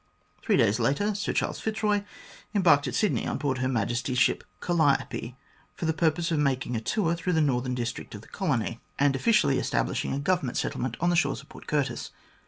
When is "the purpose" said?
5.85-6.31